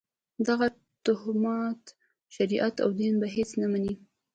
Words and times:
دغه 0.47 0.67
توهمات 1.05 1.83
شریعت 2.35 2.75
او 2.83 2.89
دین 2.99 3.13
په 3.21 3.27
هېڅ 3.35 3.49
نه 3.61 3.67
مني. 3.71 3.93